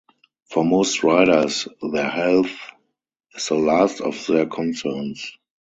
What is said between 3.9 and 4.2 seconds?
of